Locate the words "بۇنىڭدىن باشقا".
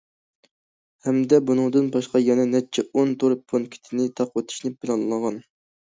1.49-2.21